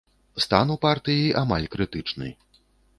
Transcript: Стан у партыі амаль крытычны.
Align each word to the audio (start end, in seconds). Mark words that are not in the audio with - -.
Стан 0.45 0.71
у 0.77 0.79
партыі 0.87 1.29
амаль 1.45 1.71
крытычны. 1.77 2.27